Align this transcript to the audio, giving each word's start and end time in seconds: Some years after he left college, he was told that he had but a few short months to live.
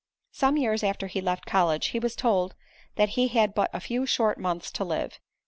Some 0.31 0.57
years 0.57 0.83
after 0.83 1.05
he 1.05 1.21
left 1.21 1.45
college, 1.45 1.89
he 1.89 1.99
was 1.99 2.15
told 2.15 2.55
that 2.95 3.09
he 3.09 3.27
had 3.27 3.53
but 3.53 3.69
a 3.71 3.79
few 3.79 4.07
short 4.07 4.39
months 4.39 4.71
to 4.71 4.83
live. 4.83 5.19